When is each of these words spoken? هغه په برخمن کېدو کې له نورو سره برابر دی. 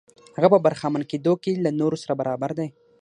هغه 0.37 0.47
په 0.53 0.59
برخمن 0.65 1.03
کېدو 1.11 1.33
کې 1.43 1.51
له 1.63 1.69
نورو 1.79 1.95
سره 2.03 2.13
برابر 2.21 2.51
دی. 2.59 2.67